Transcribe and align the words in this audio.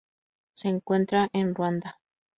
Se 0.55 0.67
encuentra 0.67 1.29
en 1.31 1.53
Ruanda. 1.53 1.99